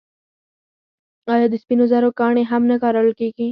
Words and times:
آیا 1.33 1.47
د 1.49 1.55
سپینو 1.61 1.85
زرو 1.91 2.09
ګاڼې 2.19 2.43
هم 2.51 2.61
نه 2.71 2.75
کارول 2.83 3.11
کیږي؟ 3.19 3.47